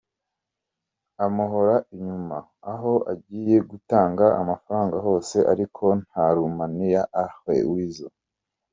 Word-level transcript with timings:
Amuhora 1.25 1.75
inyuma 1.95 2.37
aho 2.71 2.93
agiye 3.11 3.57
gutanga 3.69 4.25
amafaranga 4.41 4.95
hose 5.05 5.37
ariko 5.51 5.83
nta 6.03 6.25
n’urumiya 6.33 7.01
aha 7.23 7.37
Weasel. 7.71 8.13